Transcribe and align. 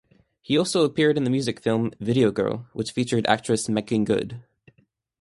He 0.41 0.57
also 0.57 0.83
appeared 0.83 1.15
in 1.15 1.25
the 1.25 1.29
music 1.29 1.59
film 1.59 1.91
"Video 1.99 2.31
Girl" 2.31 2.65
which 2.73 2.89
featured 2.91 3.27
actress 3.27 3.69
Meagan 3.69 4.03
Good. 4.03 4.41